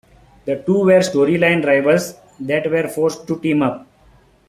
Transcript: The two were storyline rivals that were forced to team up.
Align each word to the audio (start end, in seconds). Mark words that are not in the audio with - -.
The 0.45 0.55
two 0.63 0.85
were 0.85 1.01
storyline 1.01 1.63
rivals 1.63 2.15
that 2.39 2.67
were 2.71 2.87
forced 2.87 3.27
to 3.27 3.37
team 3.39 3.61
up. 3.61 3.85